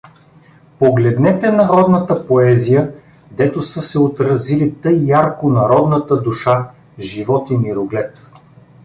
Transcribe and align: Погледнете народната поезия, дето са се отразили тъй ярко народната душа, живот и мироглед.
Погледнете 0.79 1.51
народната 1.51 2.27
поезия, 2.27 2.93
дето 3.31 3.61
са 3.61 3.81
се 3.81 3.99
отразили 3.99 4.75
тъй 4.75 4.95
ярко 5.05 5.49
народната 5.49 6.21
душа, 6.21 6.71
живот 6.99 7.49
и 7.49 7.57
мироглед. 7.57 8.27